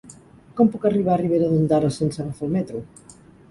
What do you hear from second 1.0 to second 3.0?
a Ribera d'Ondara sense agafar el metro?